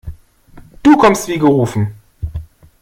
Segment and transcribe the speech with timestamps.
[0.83, 1.93] Du kommst wie gerufen.